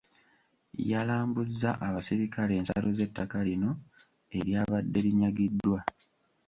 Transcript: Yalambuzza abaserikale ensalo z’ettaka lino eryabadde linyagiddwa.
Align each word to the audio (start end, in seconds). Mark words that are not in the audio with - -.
Yalambuzza 0.91 1.69
abaserikale 1.87 2.53
ensalo 2.59 2.89
z’ettaka 2.97 3.37
lino 3.47 3.71
eryabadde 4.37 4.99
linyagiddwa. 5.05 5.79